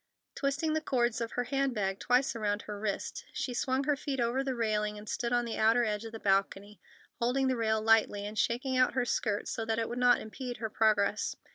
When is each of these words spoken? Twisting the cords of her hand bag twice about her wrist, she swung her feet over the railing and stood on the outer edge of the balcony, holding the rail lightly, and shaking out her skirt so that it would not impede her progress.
Twisting 0.33 0.73
the 0.73 0.81
cords 0.81 1.21
of 1.21 1.33
her 1.33 1.43
hand 1.43 1.75
bag 1.75 1.99
twice 1.99 2.33
about 2.33 2.63
her 2.63 2.79
wrist, 2.79 3.23
she 3.33 3.53
swung 3.53 3.83
her 3.83 3.95
feet 3.95 4.19
over 4.19 4.43
the 4.43 4.55
railing 4.55 4.97
and 4.97 5.07
stood 5.07 5.31
on 5.31 5.45
the 5.45 5.57
outer 5.59 5.83
edge 5.85 6.05
of 6.05 6.11
the 6.11 6.19
balcony, 6.19 6.81
holding 7.19 7.47
the 7.47 7.55
rail 7.55 7.79
lightly, 7.79 8.25
and 8.25 8.35
shaking 8.39 8.75
out 8.75 8.93
her 8.95 9.05
skirt 9.05 9.47
so 9.47 9.63
that 9.63 9.77
it 9.77 9.87
would 9.87 9.99
not 9.99 10.19
impede 10.19 10.57
her 10.57 10.71
progress. 10.71 11.35